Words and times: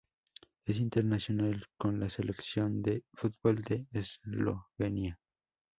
Es 0.65 0.77
internacional 0.79 1.67
con 1.77 1.99
la 1.99 2.09
selección 2.09 2.81
de 2.81 3.03
fútbol 3.13 3.61
de 3.61 3.85
Eslovenia. 3.91 5.19